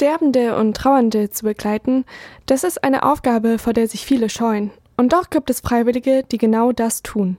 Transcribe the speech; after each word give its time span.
Sterbende 0.00 0.56
und 0.56 0.76
Trauernde 0.76 1.28
zu 1.28 1.44
begleiten, 1.44 2.04
das 2.46 2.62
ist 2.62 2.84
eine 2.84 3.02
Aufgabe, 3.02 3.58
vor 3.58 3.72
der 3.72 3.88
sich 3.88 4.06
viele 4.06 4.28
scheuen. 4.28 4.70
Und 4.96 5.12
doch 5.12 5.28
gibt 5.28 5.50
es 5.50 5.58
Freiwillige, 5.58 6.22
die 6.22 6.38
genau 6.38 6.70
das 6.70 7.02
tun. 7.02 7.36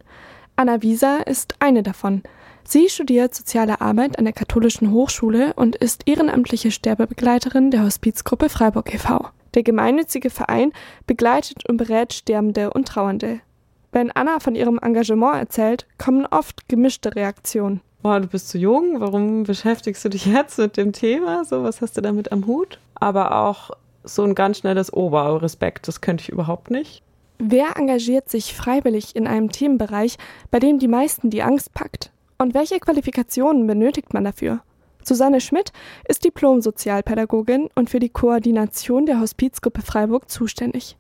Anna 0.58 0.82
Wieser 0.82 1.26
ist 1.26 1.56
eine 1.60 1.84
davon. 1.84 2.22
Sie 2.66 2.90
studiert 2.90 3.34
soziale 3.34 3.80
Arbeit 3.80 4.20
an 4.20 4.26
der 4.26 4.34
Katholischen 4.34 4.92
Hochschule 4.92 5.54
und 5.54 5.78
ist 5.78 6.06
ehrenamtliche 6.06 6.70
Sterbebegleiterin 6.70 7.72
der 7.72 7.86
Hospizgruppe 7.86 8.50
Freiburg 8.50 8.94
e.V. 8.94 9.30
Der 9.54 9.64
gemeinnützige 9.64 10.30
Verein 10.30 10.74
begleitet 11.08 11.66
und 11.70 11.78
berät 11.78 12.12
Sterbende 12.12 12.72
und 12.74 12.90
Trauernde. 12.90 13.40
Wenn 13.94 14.12
Anna 14.12 14.42
von 14.42 14.56
ihrem 14.56 14.80
Engagement 14.80 15.38
erzählt, 15.38 15.88
kommen 15.98 16.26
oft 16.26 16.68
gemischte 16.68 17.16
Reaktionen 17.16 17.80
boah, 18.02 18.20
du 18.20 18.28
bist 18.28 18.50
zu 18.50 18.58
jung, 18.58 19.00
warum 19.00 19.44
beschäftigst 19.44 20.04
du 20.06 20.10
dich 20.10 20.26
jetzt 20.26 20.58
mit 20.58 20.78
dem 20.78 20.94
Thema? 20.94 21.44
So, 21.46 21.64
was 21.64 21.82
hast 21.82 21.98
du 21.98 22.02
damit 22.02 22.32
am 22.32 22.46
Hut? 22.48 22.80
Aber 22.96 23.44
auch 23.46 23.72
so 24.04 24.24
ein 24.24 24.36
ganz 24.36 24.60
schnelles 24.60 24.92
Ober, 24.94 25.42
Respekt, 25.42 25.88
das 25.88 26.02
könnte 26.02 26.24
ich 26.24 26.30
überhaupt 26.30 26.72
nicht. 26.72 27.04
Wer 27.38 27.78
engagiert 27.78 28.30
sich 28.30 28.54
freiwillig 28.54 29.16
in 29.16 29.28
einem 29.28 29.50
Themenbereich, 29.52 30.18
bei 30.52 30.60
dem 30.60 30.80
die 30.80 30.88
meisten 30.88 31.30
die 31.30 31.44
Angst 31.44 31.74
packt? 31.74 32.12
Und 32.38 32.54
welche 32.54 32.80
Qualifikationen 32.80 33.68
benötigt 33.68 34.14
man 34.14 34.26
dafür? 34.26 34.62
Susanne 35.04 35.42
Schmidt 35.42 35.72
ist 36.08 36.26
Diplom-Sozialpädagogin 36.26 37.70
und 37.76 37.90
für 37.90 38.00
die 38.00 38.10
Koordination 38.10 39.06
der 39.06 39.22
Hospizgruppe 39.22 39.82
Freiburg 39.82 40.30
zuständig. 40.30 40.98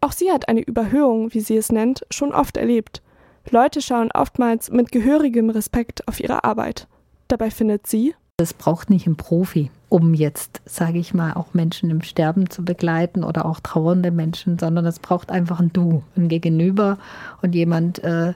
Auch 0.00 0.12
sie 0.12 0.30
hat 0.30 0.48
eine 0.48 0.60
Überhöhung, 0.60 1.32
wie 1.32 1.40
sie 1.40 1.56
es 1.56 1.72
nennt, 1.72 2.04
schon 2.10 2.32
oft 2.32 2.56
erlebt. 2.56 3.02
Leute 3.50 3.82
schauen 3.82 4.10
oftmals 4.12 4.70
mit 4.70 4.92
gehörigem 4.92 5.50
Respekt 5.50 6.06
auf 6.08 6.20
ihre 6.20 6.44
Arbeit. 6.44 6.86
Dabei 7.28 7.50
findet 7.50 7.86
sie, 7.86 8.14
es 8.38 8.54
braucht 8.54 8.90
nicht 8.90 9.06
einen 9.06 9.16
Profi, 9.16 9.70
um 9.88 10.14
jetzt, 10.14 10.62
sage 10.64 10.98
ich 10.98 11.14
mal, 11.14 11.34
auch 11.34 11.54
Menschen 11.54 11.90
im 11.90 12.02
Sterben 12.02 12.50
zu 12.50 12.64
begleiten 12.64 13.24
oder 13.24 13.46
auch 13.46 13.60
trauernde 13.60 14.10
Menschen, 14.10 14.58
sondern 14.58 14.86
es 14.86 14.98
braucht 14.98 15.30
einfach 15.30 15.60
ein 15.60 15.72
Du, 15.72 16.02
ein 16.16 16.28
Gegenüber 16.28 16.98
und 17.40 17.54
jemand, 17.54 18.02
äh, 18.02 18.34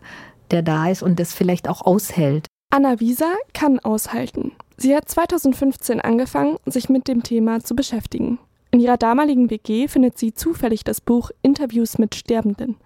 der 0.50 0.62
da 0.62 0.88
ist 0.88 1.02
und 1.02 1.18
das 1.18 1.34
vielleicht 1.34 1.68
auch 1.68 1.82
aushält. 1.82 2.46
Anna 2.70 3.00
Wieser 3.00 3.34
kann 3.52 3.80
aushalten. 3.80 4.52
Sie 4.76 4.94
hat 4.94 5.08
2015 5.08 6.00
angefangen, 6.00 6.56
sich 6.66 6.88
mit 6.88 7.08
dem 7.08 7.22
Thema 7.22 7.60
zu 7.60 7.74
beschäftigen. 7.74 8.38
In 8.70 8.80
ihrer 8.80 8.98
damaligen 8.98 9.50
WG 9.50 9.88
findet 9.88 10.18
sie 10.18 10.34
zufällig 10.34 10.84
das 10.84 11.00
Buch 11.00 11.30
Interviews 11.42 11.98
mit 11.98 12.14
Sterbenden. 12.14 12.76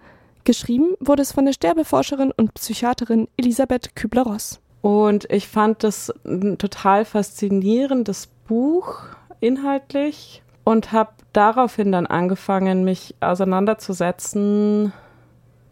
Geschrieben 0.43 0.95
wurde 0.99 1.21
es 1.21 1.31
von 1.31 1.45
der 1.45 1.53
Sterbeforscherin 1.53 2.31
und 2.31 2.53
Psychiaterin 2.55 3.27
Elisabeth 3.37 3.95
Kübler-Ross. 3.95 4.59
Und 4.81 5.31
ich 5.31 5.47
fand 5.47 5.83
das 5.83 6.11
ein 6.25 6.57
total 6.57 7.05
faszinierendes 7.05 8.27
Buch 8.47 8.99
inhaltlich 9.39 10.41
und 10.63 10.91
habe 10.91 11.11
daraufhin 11.33 11.91
dann 11.91 12.07
angefangen, 12.07 12.83
mich 12.83 13.15
auseinanderzusetzen 13.19 14.91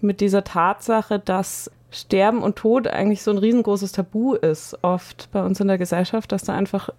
mit 0.02 0.22
dieser 0.22 0.44
Tatsache, 0.44 1.20
dass 1.20 1.72
Sterben 1.92 2.44
und 2.44 2.56
Tod 2.56 2.88
eigentlich 2.88 3.24
so 3.24 3.32
ein 3.32 3.40
riesengroßes 3.40 3.92
Tabu 3.94 4.36
ist, 4.36 4.78
oft 4.84 5.30
bei 5.32 5.44
uns 5.44 5.60
in 5.60 5.68
der 5.68 5.80
Gesellschaft, 5.80 6.32
dass 6.32 6.44
da 6.44 6.54
einfach 6.54 6.90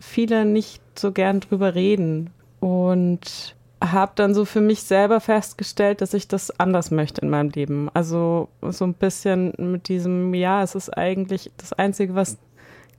viele 0.00 0.44
nicht 0.44 0.82
so 0.98 1.12
gern 1.12 1.40
drüber 1.40 1.74
reden. 1.74 2.30
Und 2.58 3.54
habe 3.90 4.12
dann 4.14 4.34
so 4.34 4.44
für 4.44 4.60
mich 4.60 4.82
selber 4.82 5.20
festgestellt, 5.20 6.00
dass 6.00 6.14
ich 6.14 6.28
das 6.28 6.58
anders 6.60 6.90
möchte 6.90 7.20
in 7.22 7.30
meinem 7.30 7.50
Leben. 7.50 7.90
Also 7.94 8.48
so 8.62 8.84
ein 8.84 8.94
bisschen 8.94 9.52
mit 9.58 9.88
diesem, 9.88 10.32
ja, 10.34 10.62
es 10.62 10.74
ist 10.74 10.96
eigentlich 10.96 11.50
das 11.56 11.72
Einzige, 11.72 12.14
was 12.14 12.38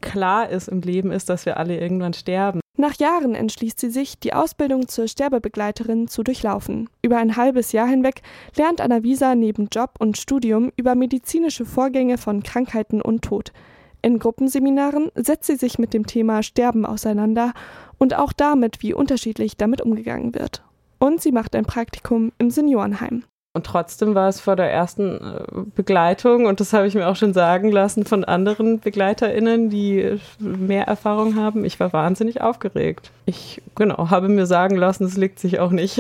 klar 0.02 0.50
ist 0.50 0.68
im 0.68 0.82
Leben, 0.82 1.12
ist, 1.12 1.30
dass 1.30 1.46
wir 1.46 1.58
alle 1.58 1.80
irgendwann 1.80 2.14
sterben. 2.14 2.60
Nach 2.76 2.98
Jahren 2.98 3.36
entschließt 3.36 3.80
sie 3.80 3.92
sich, 3.92 4.20
die 4.20 4.34
Ausbildung 4.34 4.88
zur 4.88 5.08
Sterbebegleiterin 5.08 6.08
zu 6.08 6.24
durchlaufen. 6.24 6.90
Über 7.02 7.18
ein 7.18 7.38
halbes 7.38 7.72
Jahr 7.72 7.88
hinweg 7.88 8.22
lernt 8.58 8.82
Anna 8.82 9.04
Wieser 9.04 9.36
neben 9.36 9.68
Job 9.72 9.92
und 10.00 10.18
Studium 10.18 10.72
über 10.76 10.96
medizinische 10.96 11.66
Vorgänge 11.66 12.18
von 12.18 12.44
Krankheiten 12.44 13.02
und 13.02 13.22
Tod. 13.22 13.54
In 14.02 14.20
Gruppenseminaren 14.20 15.12
setzt 15.16 15.46
sie 15.46 15.56
sich 15.56 15.80
mit 15.80 15.94
dem 15.94 16.08
Thema 16.08 16.44
Sterben 16.44 16.86
auseinander 16.86 17.54
und 18.00 18.16
auch 18.16 18.34
damit, 18.34 18.82
wie 18.82 18.94
unterschiedlich 18.94 19.56
damit 19.56 19.82
umgegangen 19.82 20.36
wird 20.36 20.64
und 21.04 21.22
sie 21.22 21.34
macht 21.34 21.54
ein 21.54 21.66
Praktikum 21.66 22.32
im 22.38 22.50
Seniorenheim. 22.50 23.26
Und 23.56 23.66
trotzdem 23.66 24.16
war 24.16 24.30
es 24.30 24.40
vor 24.40 24.56
der 24.56 24.72
ersten 24.72 25.18
äh, 25.18 25.44
Begleitung, 25.76 26.46
und 26.46 26.62
das 26.62 26.72
habe 26.72 26.88
ich 26.88 26.96
mir 26.96 27.08
auch 27.10 27.18
schon 27.18 27.34
sagen 27.34 27.72
lassen 27.72 28.06
von 28.06 28.24
anderen 28.24 28.80
BegleiterInnen, 28.80 29.70
die 29.70 30.18
mehr 30.40 30.86
Erfahrung 30.86 31.36
haben, 31.36 31.66
ich 31.66 31.80
war 31.80 31.92
wahnsinnig 31.92 32.42
aufgeregt. 32.42 33.12
Ich, 33.26 33.62
genau, 33.76 34.10
habe 34.10 34.30
mir 34.30 34.46
sagen 34.46 34.78
lassen, 34.78 35.04
es 35.04 35.18
liegt 35.18 35.40
sich 35.40 35.60
auch 35.60 35.72
nicht. 35.72 36.00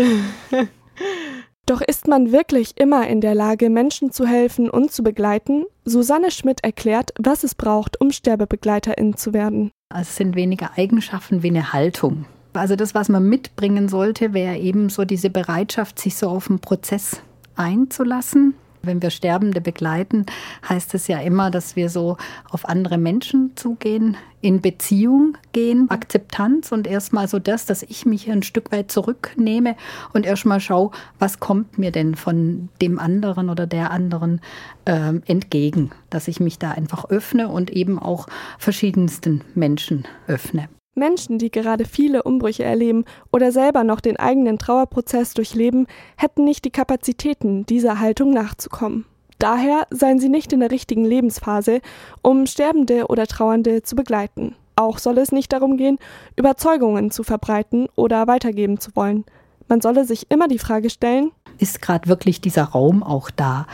Doch 1.66 1.82
ist 1.82 2.08
man 2.08 2.32
wirklich 2.32 2.78
immer 2.78 3.08
in 3.08 3.22
der 3.22 3.36
Lage, 3.36 3.70
Menschen 3.70 4.12
zu 4.12 4.26
helfen 4.26 4.70
und 4.70 4.92
zu 4.92 5.04
begleiten? 5.04 5.66
Susanne 5.86 6.32
Schmidt 6.32 6.64
erklärt, 6.64 7.14
was 7.20 7.44
es 7.44 7.56
braucht, 7.56 8.00
um 8.02 8.12
Sterbebegleiterin 8.12 9.16
zu 9.16 9.34
werden. 9.34 9.72
Es 9.94 10.16
sind 10.16 10.36
weniger 10.36 10.72
Eigenschaften 10.78 11.44
wie 11.44 11.50
eine 11.50 11.72
Haltung. 11.72 12.26
Also 12.54 12.76
das, 12.76 12.94
was 12.94 13.10
man 13.10 13.28
mitbringen 13.28 13.90
sollte, 13.90 14.34
wäre 14.34 14.58
eben 14.58 14.90
so 14.90 15.06
diese 15.06 15.30
Bereitschaft, 15.30 16.00
sich 16.00 16.16
so 16.16 16.30
auf 16.30 16.48
den 16.48 16.60
Prozess 16.60 17.22
einzulassen. 17.56 18.56
Wenn 18.86 19.02
wir 19.02 19.12
Sterbende 19.12 19.62
begleiten, 19.62 20.26
heißt 20.68 20.94
es 20.94 21.08
ja 21.08 21.20
immer, 21.20 21.50
dass 21.50 21.78
wir 21.78 21.90
so 21.90 22.18
auf 22.50 22.68
andere 22.68 22.98
Menschen 22.98 23.54
zugehen, 23.56 24.18
in 24.42 24.60
Beziehung 24.60 25.38
gehen, 25.54 25.90
Akzeptanz 25.90 26.74
und 26.74 26.86
erstmal 26.86 27.30
so 27.30 27.40
das, 27.40 27.66
dass 27.66 27.82
ich 27.82 28.06
mich 28.06 28.30
ein 28.30 28.44
Stück 28.44 28.74
weit 28.74 28.92
zurücknehme 28.92 29.78
und 30.12 30.26
erstmal 30.26 30.60
schaue, 30.60 30.92
was 31.18 31.40
kommt 31.40 31.78
mir 31.78 31.92
denn 31.92 32.16
von 32.16 32.68
dem 32.82 33.00
anderen 33.00 33.50
oder 33.50 33.68
der 33.68 33.92
anderen 33.92 34.42
äh, 34.84 35.14
entgegen, 35.28 35.92
dass 36.10 36.28
ich 36.28 36.42
mich 36.42 36.60
da 36.60 36.72
einfach 36.72 37.10
öffne 37.10 37.48
und 37.48 37.72
eben 37.72 37.98
auch 37.98 38.28
verschiedensten 38.60 39.42
Menschen 39.56 40.06
öffne. 40.28 40.68
Menschen, 40.96 41.38
die 41.38 41.52
gerade 41.52 41.86
viele 41.86 42.24
Umbrüche 42.24 42.64
erleben 42.64 43.06
oder 43.32 43.52
selber 43.52 43.84
noch 43.84 44.00
den 44.00 44.18
eigenen 44.18 44.60
Trauerprozess 44.60 45.34
durchleben, 45.34 45.88
hätten 46.18 46.44
nicht 46.44 46.66
die 46.66 46.72
Kapazitäten, 46.72 47.66
dieser 47.66 48.00
Haltung 48.00 48.32
nachzukommen. 48.32 49.06
Daher 49.40 49.88
seien 49.90 50.20
sie 50.20 50.30
nicht 50.30 50.54
in 50.54 50.62
der 50.62 50.72
richtigen 50.72 51.04
Lebensphase, 51.04 51.82
um 52.22 52.46
Sterbende 52.46 53.08
oder 53.08 53.28
Trauernde 53.28 53.82
zu 53.82 53.96
begleiten. 53.96 54.56
Auch 54.76 55.00
soll 55.00 55.18
es 55.18 55.32
nicht 55.32 55.52
darum 55.54 55.78
gehen, 55.78 56.00
Überzeugungen 56.36 57.12
zu 57.12 57.24
verbreiten 57.24 57.88
oder 57.96 58.28
weitergeben 58.28 58.80
zu 58.80 58.92
wollen. 58.96 59.26
Man 59.68 59.82
solle 59.82 60.06
sich 60.06 60.32
immer 60.32 60.48
die 60.48 60.60
Frage 60.60 60.90
stellen, 60.90 61.32
ist 61.58 61.82
gerade 61.82 62.10
wirklich 62.10 62.42
dieser 62.42 62.64
Raum 62.64 63.04
auch 63.04 63.30
da 63.30 63.68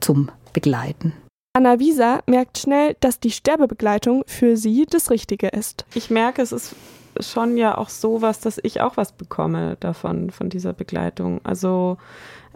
zum 0.00 0.30
Begleiten? 0.52 1.12
Anna 1.54 1.78
Wieser 1.78 2.22
merkt 2.26 2.58
schnell, 2.58 2.96
dass 3.00 3.20
die 3.20 3.30
Sterbebegleitung 3.30 4.24
für 4.26 4.56
sie 4.56 4.86
das 4.88 5.10
Richtige 5.10 5.48
ist. 5.48 5.84
Ich 5.94 6.08
merke, 6.08 6.40
es 6.40 6.50
ist 6.50 6.74
schon 7.20 7.58
ja 7.58 7.76
auch 7.76 7.90
so 7.90 8.22
was, 8.22 8.40
dass 8.40 8.58
ich 8.62 8.80
auch 8.80 8.96
was 8.96 9.12
bekomme 9.12 9.76
davon, 9.80 10.30
von 10.30 10.48
dieser 10.48 10.72
Begleitung. 10.72 11.40
Also, 11.44 11.98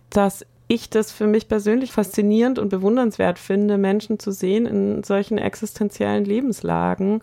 dass 0.08 0.46
ich 0.68 0.88
das 0.88 1.12
für 1.12 1.26
mich 1.26 1.46
persönlich 1.46 1.92
faszinierend 1.92 2.58
und 2.58 2.70
bewundernswert 2.70 3.38
finde, 3.38 3.76
Menschen 3.76 4.18
zu 4.18 4.32
sehen 4.32 4.66
in 4.66 5.04
solchen 5.04 5.38
existenziellen 5.38 6.24
Lebenslagen 6.24 7.20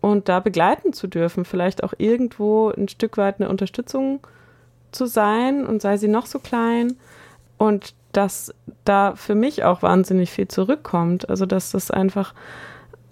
und 0.00 0.28
da 0.28 0.40
begleiten 0.40 0.92
zu 0.92 1.06
dürfen, 1.06 1.44
vielleicht 1.44 1.84
auch 1.84 1.94
irgendwo 1.96 2.70
ein 2.70 2.88
Stück 2.88 3.16
weit 3.16 3.40
eine 3.40 3.48
Unterstützung 3.48 4.20
zu 4.90 5.06
sein 5.06 5.64
und 5.66 5.80
sei 5.80 5.96
sie 5.96 6.08
noch 6.08 6.26
so 6.26 6.38
klein. 6.40 6.96
Und 7.56 7.94
dass 8.12 8.54
da 8.84 9.14
für 9.16 9.34
mich 9.34 9.64
auch 9.64 9.82
wahnsinnig 9.82 10.30
viel 10.30 10.48
zurückkommt. 10.48 11.28
Also 11.28 11.46
dass 11.46 11.70
das 11.70 11.90
einfach 11.90 12.34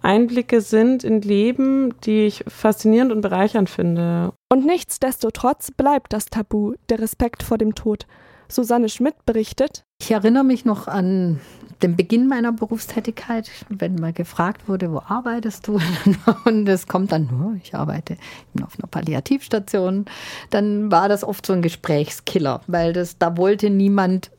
Einblicke 0.03 0.61
sind 0.61 1.05
in 1.05 1.21
Leben, 1.21 1.95
die 2.05 2.27
ich 2.27 2.45
faszinierend 2.49 3.13
und 3.13 3.21
bereichernd 3.21 3.69
finde. 3.69 4.33
Und 4.51 4.65
nichtsdestotrotz 4.65 5.71
bleibt 5.71 6.13
das 6.13 6.27
Tabu, 6.27 6.75
der 6.89 7.01
Respekt 7.01 7.43
vor 7.43 7.59
dem 7.59 7.75
Tod. 7.75 8.07
Susanne 8.49 8.89
Schmidt 8.89 9.15
berichtet. 9.27 9.85
Ich 10.01 10.11
erinnere 10.11 10.45
mich 10.45 10.65
noch 10.65 10.89
an 10.89 11.41
den 11.83 11.97
Beginn 11.97 12.27
meiner 12.27 12.53
Berufstätigkeit, 12.53 13.51
wenn 13.69 13.95
mal 13.95 14.13
gefragt 14.13 14.69
wurde, 14.69 14.93
wo 14.93 14.99
arbeitest 14.99 15.69
du? 15.69 15.79
Und 16.45 16.69
es 16.69 16.87
kommt 16.87 17.13
dann 17.13 17.29
nur, 17.31 17.57
ich 17.63 17.75
arbeite 17.75 18.17
auf 18.63 18.79
einer 18.79 18.89
Palliativstation. 18.89 20.05
Dann 20.51 20.91
war 20.91 21.09
das 21.09 21.25
oft 21.25 21.47
so 21.47 21.53
ein 21.53 21.63
Gesprächskiller, 21.63 22.61
weil 22.67 22.93
das, 22.93 23.19
da 23.19 23.37
wollte 23.37 23.71
niemand 23.71 24.31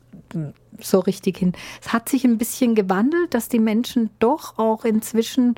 so 0.80 1.00
richtig 1.00 1.38
hin. 1.38 1.52
Es 1.80 1.92
hat 1.92 2.08
sich 2.08 2.24
ein 2.24 2.38
bisschen 2.38 2.74
gewandelt, 2.74 3.34
dass 3.34 3.48
die 3.48 3.58
Menschen 3.58 4.10
doch 4.18 4.58
auch 4.58 4.84
inzwischen, 4.84 5.54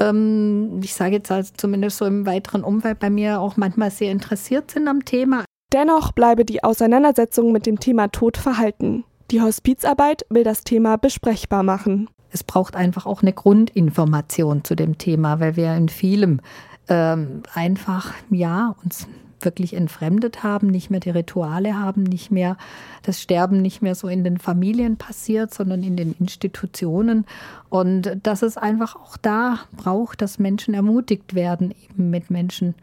ähm, 0.00 0.80
ich 0.82 0.94
sage 0.94 1.16
jetzt 1.16 1.30
also 1.30 1.52
zumindest 1.56 1.98
so 1.98 2.04
im 2.04 2.26
weiteren 2.26 2.64
Umfeld 2.64 2.98
bei 2.98 3.10
mir 3.10 3.40
auch 3.40 3.56
manchmal 3.56 3.90
sehr 3.90 4.10
interessiert 4.10 4.70
sind 4.70 4.88
am 4.88 5.04
Thema. 5.04 5.44
Dennoch 5.72 6.12
bleibe 6.12 6.44
die 6.44 6.64
Auseinandersetzung 6.64 7.52
mit 7.52 7.66
dem 7.66 7.78
Thema 7.78 8.08
Tod 8.08 8.36
verhalten. 8.36 9.04
Die 9.30 9.42
Hospizarbeit 9.42 10.24
will 10.30 10.44
das 10.44 10.64
Thema 10.64 10.96
besprechbar 10.96 11.62
machen. 11.62 12.08
Es 12.30 12.42
braucht 12.42 12.76
einfach 12.76 13.06
auch 13.06 13.22
eine 13.22 13.32
Grundinformation 13.32 14.64
zu 14.64 14.74
dem 14.74 14.96
Thema, 14.96 15.40
weil 15.40 15.56
wir 15.56 15.74
in 15.74 15.88
vielem 15.88 16.40
ähm, 16.88 17.42
einfach, 17.52 18.14
ja, 18.30 18.74
uns 18.82 19.06
wirklich 19.44 19.74
entfremdet 19.74 20.42
haben, 20.42 20.68
nicht 20.68 20.90
mehr 20.90 21.00
die 21.00 21.10
Rituale 21.10 21.78
haben, 21.78 22.02
nicht 22.02 22.30
mehr 22.30 22.56
das 23.02 23.20
Sterben 23.20 23.62
nicht 23.62 23.82
mehr 23.82 23.94
so 23.94 24.08
in 24.08 24.24
den 24.24 24.38
Familien 24.38 24.96
passiert, 24.96 25.52
sondern 25.52 25.82
in 25.82 25.96
den 25.96 26.14
Institutionen. 26.18 27.24
Und 27.68 28.18
dass 28.22 28.42
es 28.42 28.56
einfach 28.56 28.96
auch 28.96 29.16
da 29.16 29.60
braucht, 29.76 30.22
dass 30.22 30.38
Menschen 30.38 30.74
ermutigt 30.74 31.34
werden, 31.34 31.74
eben 31.88 32.10
mit 32.10 32.30
Menschen, 32.30 32.74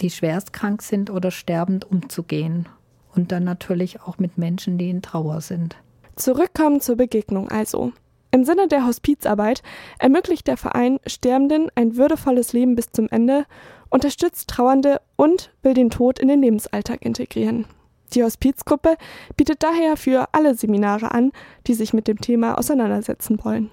die 0.00 0.10
schwerstkrank 0.10 0.82
sind 0.82 1.10
oder 1.10 1.30
sterbend 1.30 1.90
umzugehen. 1.90 2.66
Und 3.14 3.32
dann 3.32 3.44
natürlich 3.44 4.00
auch 4.02 4.18
mit 4.18 4.38
Menschen, 4.38 4.78
die 4.78 4.90
in 4.90 5.02
Trauer 5.02 5.40
sind. 5.40 5.76
Zurückkommen 6.16 6.80
zur 6.80 6.96
Begegnung 6.96 7.48
also. 7.48 7.92
Im 8.30 8.44
Sinne 8.44 8.68
der 8.68 8.86
Hospizarbeit 8.86 9.62
ermöglicht 9.98 10.46
der 10.46 10.56
Verein 10.56 11.00
Sterbenden 11.06 11.70
ein 11.74 11.96
würdevolles 11.96 12.52
Leben 12.52 12.74
bis 12.74 12.90
zum 12.92 13.08
Ende, 13.08 13.46
unterstützt 13.90 14.50
Trauernde 14.50 15.00
und 15.16 15.50
will 15.62 15.74
den 15.74 15.90
Tod 15.90 16.18
in 16.18 16.28
den 16.28 16.42
Lebensalltag 16.42 17.04
integrieren. 17.04 17.66
Die 18.14 18.22
Hospizgruppe 18.22 18.96
bietet 19.36 19.62
daher 19.62 19.96
für 19.96 20.28
alle 20.32 20.54
Seminare 20.54 21.12
an, 21.12 21.32
die 21.66 21.74
sich 21.74 21.92
mit 21.92 22.08
dem 22.08 22.20
Thema 22.20 22.58
auseinandersetzen 22.58 23.42
wollen. 23.44 23.70